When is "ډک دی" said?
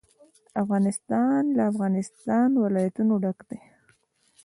3.23-3.59